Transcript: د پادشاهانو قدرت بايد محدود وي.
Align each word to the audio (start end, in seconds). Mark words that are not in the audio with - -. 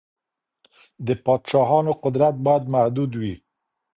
د 1.07 1.09
پادشاهانو 1.25 1.91
قدرت 2.03 2.35
بايد 2.45 2.63
محدود 2.73 3.11
وي. 3.21 3.33